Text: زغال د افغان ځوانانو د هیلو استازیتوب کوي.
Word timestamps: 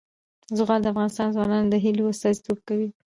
زغال 0.57 0.79
د 0.81 0.85
افغان 0.91 1.09
ځوانانو 1.35 1.71
د 1.71 1.75
هیلو 1.83 2.11
استازیتوب 2.13 2.57
کوي. 2.67 2.89